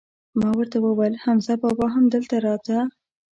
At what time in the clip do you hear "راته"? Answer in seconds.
2.45-2.77